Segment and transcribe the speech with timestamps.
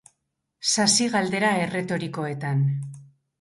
[0.75, 2.65] Sasi-galdera erretorikoetan.